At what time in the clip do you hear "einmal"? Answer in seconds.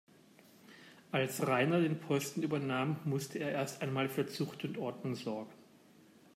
3.83-4.09